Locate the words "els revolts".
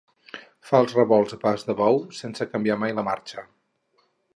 0.83-1.37